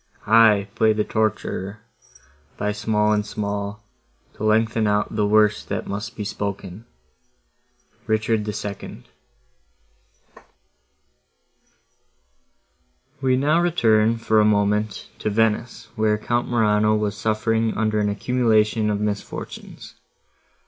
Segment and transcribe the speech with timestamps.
[0.25, 1.81] I play the torturer,
[2.57, 3.83] by small and small,
[4.33, 6.85] To lengthen out the worst that must be spoken.
[8.07, 9.03] RICHARD II
[13.21, 18.09] We now return, for a moment, to Venice, where Count Morano was suffering under an
[18.09, 19.93] accumulation of misfortunes.